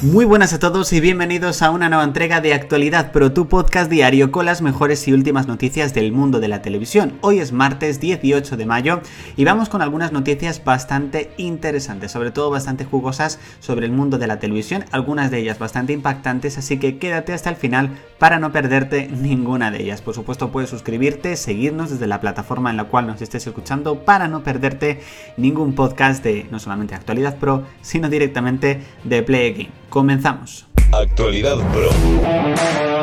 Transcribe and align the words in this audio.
Muy 0.00 0.24
buenas 0.24 0.52
a 0.52 0.60
todos 0.60 0.92
y 0.92 1.00
bienvenidos 1.00 1.60
a 1.60 1.72
una 1.72 1.88
nueva 1.88 2.04
entrega 2.04 2.40
de 2.40 2.54
Actualidad 2.54 3.10
Pro, 3.10 3.32
tu 3.32 3.48
podcast 3.48 3.90
diario 3.90 4.30
con 4.30 4.46
las 4.46 4.62
mejores 4.62 5.08
y 5.08 5.12
últimas 5.12 5.48
noticias 5.48 5.92
del 5.92 6.12
mundo 6.12 6.38
de 6.38 6.46
la 6.46 6.62
televisión. 6.62 7.18
Hoy 7.20 7.40
es 7.40 7.50
martes 7.50 7.98
18 7.98 8.56
de 8.56 8.64
mayo 8.64 9.00
y 9.36 9.44
vamos 9.44 9.68
con 9.68 9.82
algunas 9.82 10.12
noticias 10.12 10.62
bastante 10.62 11.32
interesantes, 11.36 12.12
sobre 12.12 12.30
todo 12.30 12.48
bastante 12.48 12.84
jugosas 12.84 13.40
sobre 13.58 13.86
el 13.86 13.92
mundo 13.92 14.18
de 14.18 14.28
la 14.28 14.38
televisión, 14.38 14.84
algunas 14.92 15.32
de 15.32 15.40
ellas 15.40 15.58
bastante 15.58 15.94
impactantes, 15.94 16.58
así 16.58 16.78
que 16.78 16.98
quédate 16.98 17.32
hasta 17.32 17.50
el 17.50 17.56
final 17.56 17.98
para 18.18 18.38
no 18.38 18.52
perderte 18.52 19.08
ninguna 19.08 19.70
de 19.70 19.82
ellas. 19.82 20.02
Por 20.02 20.14
supuesto 20.14 20.50
puedes 20.50 20.70
suscribirte, 20.70 21.36
seguirnos 21.36 21.90
desde 21.90 22.06
la 22.06 22.20
plataforma 22.20 22.70
en 22.70 22.76
la 22.76 22.84
cual 22.84 23.06
nos 23.06 23.22
estés 23.22 23.46
escuchando 23.46 24.00
para 24.04 24.28
no 24.28 24.42
perderte 24.42 25.00
ningún 25.36 25.74
podcast 25.74 26.22
de 26.22 26.46
no 26.50 26.58
solamente 26.58 26.94
Actualidad 26.94 27.36
Pro, 27.36 27.64
sino 27.80 28.08
directamente 28.08 28.80
de 29.04 29.22
Play 29.22 29.52
Game. 29.52 29.70
Comenzamos. 29.88 30.66
Actualidad 30.92 31.56
Pro. 31.72 32.97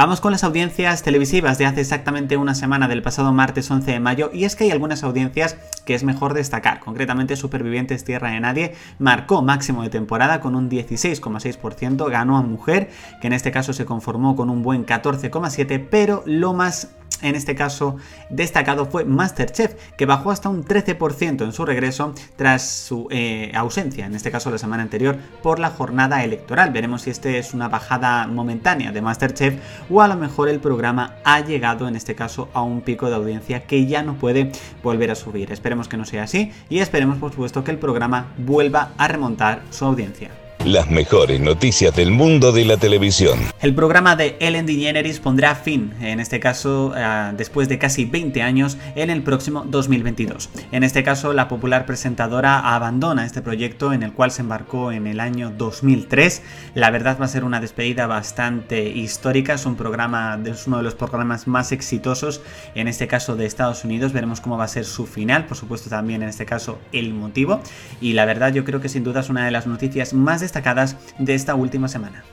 Vamos 0.00 0.22
con 0.22 0.32
las 0.32 0.44
audiencias 0.44 1.02
televisivas 1.02 1.58
de 1.58 1.66
hace 1.66 1.82
exactamente 1.82 2.38
una 2.38 2.54
semana 2.54 2.88
del 2.88 3.02
pasado 3.02 3.34
martes 3.34 3.70
11 3.70 3.90
de 3.90 4.00
mayo 4.00 4.30
y 4.32 4.44
es 4.44 4.56
que 4.56 4.64
hay 4.64 4.70
algunas 4.70 5.04
audiencias 5.04 5.58
que 5.84 5.94
es 5.94 6.04
mejor 6.04 6.32
destacar. 6.32 6.80
Concretamente 6.80 7.36
Supervivientes 7.36 8.02
Tierra 8.02 8.30
de 8.30 8.40
Nadie 8.40 8.74
marcó 8.98 9.42
máximo 9.42 9.82
de 9.82 9.90
temporada 9.90 10.40
con 10.40 10.54
un 10.54 10.70
16,6%, 10.70 12.10
ganó 12.10 12.38
a 12.38 12.42
Mujer, 12.42 12.88
que 13.20 13.26
en 13.26 13.34
este 13.34 13.52
caso 13.52 13.74
se 13.74 13.84
conformó 13.84 14.36
con 14.36 14.48
un 14.48 14.62
buen 14.62 14.86
14,7%, 14.86 15.88
pero 15.90 16.22
lo 16.24 16.54
más 16.54 16.88
en 17.22 17.34
este 17.34 17.54
caso 17.54 17.96
destacado 18.30 18.86
fue 18.86 19.04
Masterchef, 19.04 19.74
que 19.96 20.06
bajó 20.06 20.30
hasta 20.30 20.48
un 20.48 20.64
13% 20.64 21.44
en 21.44 21.52
su 21.52 21.64
regreso 21.64 22.14
tras 22.36 22.62
su 22.62 23.08
eh, 23.10 23.52
ausencia, 23.54 24.06
en 24.06 24.14
este 24.14 24.30
caso 24.30 24.50
la 24.50 24.58
semana 24.58 24.82
anterior, 24.82 25.16
por 25.42 25.58
la 25.58 25.70
jornada 25.70 26.24
electoral. 26.24 26.72
Veremos 26.72 27.02
si 27.02 27.10
este 27.10 27.38
es 27.38 27.52
una 27.52 27.68
bajada 27.68 28.26
momentánea 28.26 28.92
de 28.92 29.02
Masterchef 29.02 29.54
o 29.90 30.00
a 30.00 30.08
lo 30.08 30.16
mejor 30.16 30.48
el 30.48 30.60
programa 30.60 31.16
ha 31.24 31.40
llegado 31.40 31.88
en 31.88 31.96
este 31.96 32.14
caso 32.14 32.48
a 32.54 32.62
un 32.62 32.80
pico 32.80 33.08
de 33.08 33.16
audiencia 33.16 33.66
que 33.66 33.86
ya 33.86 34.02
no 34.02 34.14
puede 34.14 34.52
volver 34.82 35.10
a 35.10 35.14
subir. 35.14 35.52
Esperemos 35.52 35.88
que 35.88 35.96
no 35.96 36.04
sea 36.04 36.24
así 36.24 36.52
y 36.68 36.78
esperemos 36.78 37.18
por 37.18 37.32
supuesto 37.32 37.64
que 37.64 37.70
el 37.70 37.78
programa 37.78 38.28
vuelva 38.38 38.92
a 38.96 39.08
remontar 39.08 39.62
su 39.70 39.84
audiencia. 39.84 40.39
Las 40.66 40.90
mejores 40.90 41.40
noticias 41.40 41.96
del 41.96 42.10
mundo 42.10 42.52
de 42.52 42.66
la 42.66 42.76
televisión. 42.76 43.40
El 43.62 43.74
programa 43.74 44.14
de 44.14 44.36
Ellen 44.40 44.66
DeGeneres 44.66 45.18
pondrá 45.18 45.54
fin, 45.54 45.94
en 46.02 46.20
este 46.20 46.38
caso 46.38 46.92
eh, 46.94 47.32
después 47.34 47.66
de 47.70 47.78
casi 47.78 48.04
20 48.04 48.42
años, 48.42 48.76
en 48.94 49.08
el 49.08 49.22
próximo 49.22 49.64
2022. 49.66 50.50
En 50.70 50.84
este 50.84 51.02
caso, 51.02 51.32
la 51.32 51.48
popular 51.48 51.86
presentadora 51.86 52.74
abandona 52.74 53.24
este 53.24 53.40
proyecto 53.40 53.94
en 53.94 54.02
el 54.02 54.12
cual 54.12 54.32
se 54.32 54.42
embarcó 54.42 54.92
en 54.92 55.06
el 55.06 55.20
año 55.20 55.50
2003. 55.50 56.42
La 56.74 56.90
verdad 56.90 57.16
va 57.18 57.24
a 57.24 57.28
ser 57.28 57.44
una 57.44 57.60
despedida 57.60 58.06
bastante 58.06 58.86
histórica, 58.90 59.54
es 59.54 59.64
un 59.64 59.76
programa, 59.76 60.38
es 60.44 60.66
uno 60.66 60.76
de 60.76 60.82
los 60.82 60.94
programas 60.94 61.46
más 61.46 61.72
exitosos, 61.72 62.42
en 62.74 62.86
este 62.86 63.08
caso 63.08 63.34
de 63.34 63.46
Estados 63.46 63.82
Unidos. 63.86 64.12
Veremos 64.12 64.42
cómo 64.42 64.58
va 64.58 64.64
a 64.64 64.68
ser 64.68 64.84
su 64.84 65.06
final, 65.06 65.46
por 65.46 65.56
supuesto 65.56 65.88
también 65.88 66.22
en 66.22 66.28
este 66.28 66.44
caso 66.44 66.78
el 66.92 67.14
motivo. 67.14 67.62
Y 68.02 68.12
la 68.12 68.26
verdad 68.26 68.52
yo 68.52 68.66
creo 68.66 68.82
que 68.82 68.90
sin 68.90 69.04
duda 69.04 69.20
es 69.20 69.30
una 69.30 69.46
de 69.46 69.52
las 69.52 69.66
noticias 69.66 70.12
más 70.12 70.49
destacadas 70.50 70.96
de 71.18 71.34
esta 71.34 71.54
última 71.54 71.86
semana. 71.86 72.24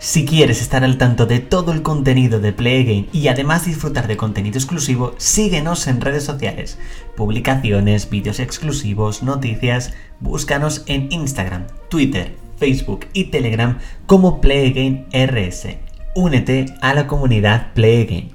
Si 0.00 0.26
quieres 0.26 0.60
estar 0.60 0.82
al 0.82 0.98
tanto 0.98 1.26
de 1.26 1.38
todo 1.38 1.70
el 1.70 1.82
contenido 1.82 2.40
de 2.40 2.52
Play 2.52 3.08
y 3.12 3.28
además 3.28 3.66
disfrutar 3.66 4.08
de 4.08 4.16
contenido 4.16 4.58
exclusivo, 4.58 5.14
síguenos 5.16 5.86
en 5.86 6.00
redes 6.00 6.24
sociales, 6.24 6.76
publicaciones, 7.16 8.10
vídeos 8.10 8.40
exclusivos, 8.40 9.22
noticias, 9.22 9.94
búscanos 10.18 10.82
en 10.86 11.12
Instagram, 11.12 11.68
Twitter, 11.88 12.34
Facebook 12.56 13.06
y 13.12 13.24
Telegram 13.26 13.78
como 14.06 14.40
Play 14.40 15.06
RS. 15.12 15.78
Únete 16.16 16.66
a 16.80 16.94
la 16.94 17.06
comunidad 17.06 17.72
Play 17.72 18.34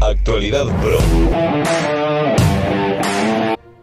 Actualidad 0.00 0.66
Pro. 0.80 1.99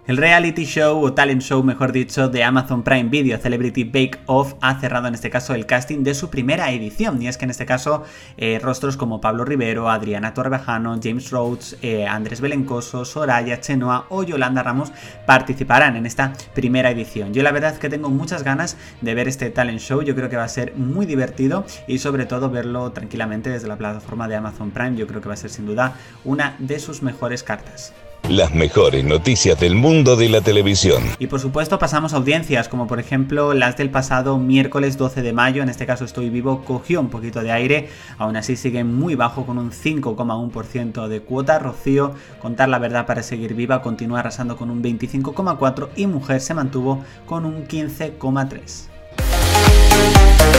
El 0.07 0.15
reality 0.15 0.63
show 0.63 1.03
o 1.03 1.11
talent 1.11 1.41
show, 1.41 1.61
mejor 1.63 1.91
dicho, 1.91 2.29
de 2.29 2.41
Amazon 2.41 2.81
Prime 2.81 3.09
Video 3.09 3.37
Celebrity 3.39 3.83
Bake 3.83 4.19
Off 4.27 4.53
ha 4.61 4.79
cerrado 4.79 5.09
en 5.09 5.15
este 5.15 5.29
caso 5.29 5.53
el 5.53 5.65
casting 5.65 6.05
de 6.05 6.13
su 6.13 6.29
primera 6.29 6.71
edición. 6.71 7.21
Y 7.21 7.27
es 7.27 7.37
que 7.37 7.43
en 7.43 7.51
este 7.51 7.65
caso 7.65 8.05
eh, 8.37 8.57
rostros 8.63 8.95
como 8.95 9.19
Pablo 9.19 9.43
Rivero, 9.43 9.89
Adriana 9.89 10.33
Torrevejano, 10.33 10.97
James 11.03 11.29
Rhodes, 11.29 11.77
eh, 11.81 12.07
Andrés 12.07 12.39
Belencoso, 12.39 13.03
Soraya 13.03 13.59
Chenoa 13.59 14.05
o 14.07 14.23
Yolanda 14.23 14.63
Ramos 14.63 14.93
participarán 15.25 15.97
en 15.97 16.05
esta 16.05 16.31
primera 16.53 16.89
edición. 16.89 17.33
Yo 17.33 17.43
la 17.43 17.51
verdad 17.51 17.73
es 17.73 17.79
que 17.79 17.89
tengo 17.89 18.09
muchas 18.09 18.43
ganas 18.43 18.77
de 19.01 19.13
ver 19.13 19.27
este 19.27 19.49
talent 19.49 19.81
show. 19.81 20.03
Yo 20.03 20.15
creo 20.15 20.29
que 20.29 20.37
va 20.37 20.45
a 20.45 20.47
ser 20.47 20.73
muy 20.77 21.05
divertido 21.05 21.65
y 21.85 21.97
sobre 21.97 22.25
todo 22.25 22.49
verlo 22.49 22.93
tranquilamente 22.93 23.49
desde 23.49 23.67
la 23.67 23.75
plataforma 23.75 24.29
de 24.29 24.37
Amazon 24.37 24.71
Prime. 24.71 24.95
Yo 24.95 25.05
creo 25.05 25.19
que 25.19 25.27
va 25.27 25.33
a 25.33 25.37
ser 25.37 25.49
sin 25.49 25.65
duda 25.65 25.95
una 26.23 26.55
de 26.59 26.79
sus 26.79 27.03
mejores 27.03 27.43
cartas. 27.43 27.93
Las 28.29 28.53
mejores 28.53 29.05
noticias 29.05 29.57
del 29.57 29.75
mundo 29.75 30.17
de 30.17 30.27
la 30.27 30.41
televisión. 30.41 31.01
Y 31.17 31.27
por 31.27 31.39
supuesto 31.39 31.79
pasamos 31.79 32.13
a 32.13 32.17
audiencias, 32.17 32.67
como 32.67 32.85
por 32.85 32.99
ejemplo 32.99 33.53
las 33.53 33.77
del 33.77 33.89
pasado 33.89 34.37
miércoles 34.37 34.97
12 34.97 35.21
de 35.21 35.31
mayo, 35.31 35.63
en 35.63 35.69
este 35.69 35.85
caso 35.85 36.03
Estoy 36.03 36.29
Vivo, 36.29 36.65
cogió 36.65 36.99
un 36.99 37.09
poquito 37.09 37.41
de 37.41 37.53
aire, 37.53 37.89
aún 38.17 38.35
así 38.35 38.57
sigue 38.57 38.83
muy 38.83 39.15
bajo 39.15 39.45
con 39.45 39.57
un 39.57 39.71
5,1% 39.71 41.07
de 41.07 41.21
cuota. 41.21 41.59
Rocío, 41.59 42.15
contar 42.41 42.67
la 42.67 42.79
verdad 42.79 43.05
para 43.05 43.23
seguir 43.23 43.53
viva, 43.53 43.81
continúa 43.81 44.19
arrasando 44.19 44.57
con 44.57 44.71
un 44.71 44.83
25,4% 44.83 45.89
y 45.95 46.07
Mujer 46.07 46.41
se 46.41 46.53
mantuvo 46.53 47.05
con 47.25 47.45
un 47.45 47.65
15,3%. 47.65 50.56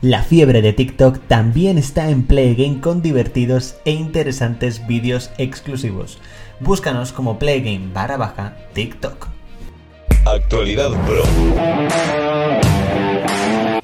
La 0.00 0.22
fiebre 0.22 0.62
de 0.62 0.72
TikTok 0.72 1.18
también 1.26 1.76
está 1.76 2.08
en 2.08 2.22
Play 2.22 2.54
Game 2.54 2.80
con 2.80 3.02
divertidos 3.02 3.78
e 3.84 3.90
interesantes 3.90 4.86
vídeos 4.86 5.32
exclusivos. 5.38 6.20
Búscanos 6.60 7.10
como 7.10 7.40
Playgame 7.40 7.90
barra 7.92 8.16
baja 8.16 8.56
TikTok. 8.74 9.26
Actualidad 10.24 10.90
Pro. 11.04 12.67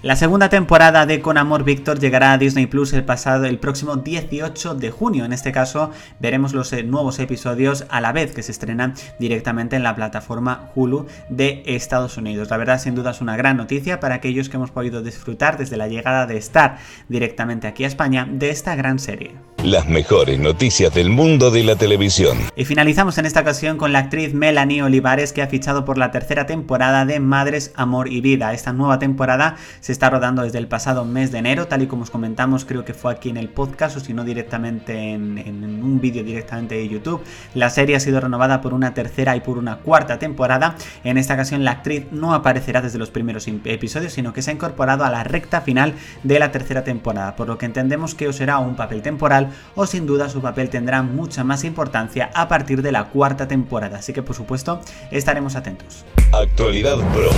La 0.05 0.17
segunda 0.17 0.51
temporada 0.51 1.07
de 1.07 1.23
Con 1.23 1.39
Amor 1.39 1.65
Víctor 1.65 1.99
llegará 1.99 2.35
a 2.35 2.37
Disney 2.37 2.67
Plus 2.67 2.93
el 2.93 3.07
pasado 3.07 3.47
el 3.47 3.59
próximo 3.59 3.97
18 3.97 4.75
de 4.75 4.91
junio. 4.91 5.25
En 5.25 5.33
este 5.33 5.51
caso 5.51 5.93
veremos 6.21 6.53
los 6.53 6.71
eh, 6.75 6.83
nuevos 6.83 7.19
episodios 7.21 7.87
a 7.89 8.03
la 8.03 8.13
vez 8.13 8.35
que 8.35 8.43
se 8.43 8.53
estrenan 8.53 8.93
directamente 9.19 9.77
en 9.77 9.83
la 9.83 9.97
plataforma 9.97 10.69
Hulu 10.75 11.07
de 11.31 11.63
Estados 11.65 12.19
Unidos. 12.19 12.51
La 12.51 12.59
verdad 12.59 12.79
sin 12.79 12.95
duda 12.95 13.13
es 13.13 13.23
una 13.23 13.39
gran 13.39 13.57
noticia 13.57 13.99
para 13.99 14.17
aquellos 14.17 14.51
que 14.51 14.59
hemos 14.59 14.71
podido 14.71 15.03
disfrutar 15.03 15.57
desde 15.57 15.79
la 15.79 15.89
llegada 15.89 16.27
de 16.27 16.37
Star 16.37 16.77
directamente 17.09 17.67
aquí 17.67 17.85
a 17.85 17.89
España 17.89 18.29
de 18.31 18.51
esta 18.51 18.77
gran 18.77 18.99
serie. 18.99 19.54
Las 19.65 19.89
mejores 19.89 20.39
noticias 20.39 20.93
del 20.93 21.09
mundo 21.09 21.51
de 21.51 21.65
la 21.65 21.75
televisión. 21.75 22.37
Y 22.55 22.67
finalizamos 22.67 23.17
en 23.17 23.25
esta 23.25 23.41
ocasión 23.41 23.79
con 23.79 23.95
la 23.95 24.01
actriz 24.01 24.35
Melanie 24.35 24.83
Olivares 24.83 25.33
que 25.33 25.41
ha 25.41 25.47
fichado 25.47 25.87
por 25.87 25.97
la 25.97 26.11
tercera 26.11 26.45
temporada 26.45 27.07
de 27.07 27.19
Madres, 27.19 27.73
Amor 27.75 28.13
y 28.13 28.21
Vida. 28.21 28.53
Esta 28.53 28.75
nueva 28.75 28.99
temporada 28.99 29.57
se 29.81 29.93
está 29.93 30.11
rodando 30.11 30.43
desde 30.43 30.59
el 30.59 30.69
pasado 30.69 31.07
mes 31.07 31.33
de 31.33 31.39
enero, 31.39 31.67
tal 31.67 31.81
y 31.81 31.87
como 31.87 32.03
os 32.03 32.11
comentamos, 32.11 32.67
creo 32.67 32.85
que 32.85 32.93
fue 32.93 33.11
aquí 33.11 33.31
en 33.31 33.39
el 33.39 33.49
podcast 33.49 33.97
o 33.97 34.01
si 34.01 34.13
no 34.13 34.23
directamente 34.23 35.15
en, 35.15 35.83
un 35.83 35.99
vídeo 35.99 36.23
directamente 36.23 36.75
de 36.75 36.87
YouTube. 36.87 37.23
La 37.55 37.71
serie 37.71 37.97
ha 37.97 38.01
sido 38.01 38.21
renovada 38.21 38.61
por 38.61 38.75
una 38.75 38.93
tercera 38.93 39.35
y 39.35 39.41
por 39.41 39.57
una 39.57 39.79
cuarta 39.79 40.19
temporada. 40.19 40.77
En 41.05 41.17
esta 41.17 41.33
ocasión 41.33 41.65
la 41.65 41.71
actriz 41.71 42.05
no 42.11 42.35
aparecerá 42.35 42.83
desde 42.83 42.99
los 42.99 43.11
primeros 43.11 43.49
episodios, 43.49 44.13
sino 44.13 44.35
que 44.35 44.43
se 44.43 44.51
ha 44.51 44.55
incorporado 44.55 45.05
a 45.05 45.11
la 45.11 45.25
recta 45.25 45.63
final 45.63 45.95
de 46.23 46.39
la 46.39 46.53
tercera 46.53 46.85
temporada, 46.85 47.35
por 47.35 47.49
lo 47.49 47.57
que 47.57 47.65
entendemos 47.65 48.15
que 48.15 48.31
será 48.35 48.59
un 48.59 48.77
papel 48.77 49.01
temporal 49.01 49.54
o 49.75 49.87
sin 49.87 50.07
duda 50.07 50.29
su 50.29 50.41
papel 50.41 50.71
tendrá 50.71 51.03
mucha 51.03 51.45
más 51.45 51.65
importancia 51.65 52.31
a 52.35 52.49
partir 52.49 52.83
de 52.83 52.93
la 52.93 53.05
cuarta 53.05 53.49
temporada, 53.49 53.99
así 53.99 54.13
que 54.13 54.23
por 54.23 54.37
supuesto 54.37 54.81
estaremos 55.11 55.57
atentos. 55.57 56.05
Actualidad 56.33 56.97
Pro. 57.13 57.31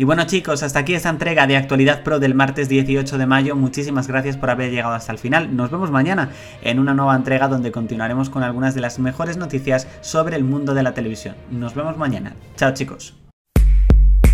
Y 0.00 0.04
bueno 0.04 0.24
chicos, 0.24 0.62
hasta 0.62 0.78
aquí 0.78 0.94
esta 0.94 1.10
entrega 1.10 1.46
de 1.46 1.58
Actualidad 1.58 2.02
Pro 2.02 2.18
del 2.18 2.34
martes 2.34 2.70
18 2.70 3.18
de 3.18 3.26
mayo. 3.26 3.54
Muchísimas 3.54 4.08
gracias 4.08 4.38
por 4.38 4.48
haber 4.48 4.70
llegado 4.70 4.94
hasta 4.94 5.12
el 5.12 5.18
final. 5.18 5.54
Nos 5.54 5.70
vemos 5.70 5.90
mañana 5.90 6.30
en 6.62 6.78
una 6.78 6.94
nueva 6.94 7.14
entrega 7.14 7.48
donde 7.48 7.70
continuaremos 7.70 8.30
con 8.30 8.42
algunas 8.42 8.74
de 8.74 8.80
las 8.80 8.98
mejores 8.98 9.36
noticias 9.36 9.86
sobre 10.00 10.36
el 10.36 10.44
mundo 10.44 10.72
de 10.72 10.84
la 10.84 10.94
televisión. 10.94 11.36
Nos 11.50 11.74
vemos 11.74 11.98
mañana. 11.98 12.34
Chao 12.56 12.72
chicos. 12.72 13.14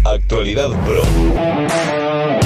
Actualidad 0.05 0.69
Pro. 0.85 2.46